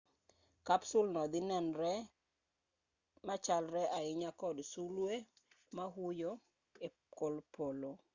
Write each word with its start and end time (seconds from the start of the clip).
kapsul 0.67 1.05
no 1.13 1.21
dhi 1.31 1.39
nenore 1.49 1.93
machalre 3.27 3.81
ahinya 3.97 4.29
kod 4.41 4.57
sulwe 4.71 5.13
ma 5.75 5.85
huyo 5.95 6.31
e 6.87 6.89
kor 7.15 7.33
polo 7.55 7.91